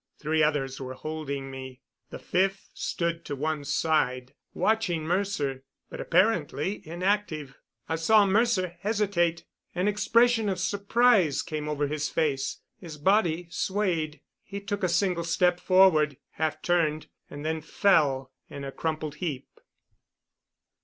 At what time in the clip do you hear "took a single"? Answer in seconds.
14.59-15.23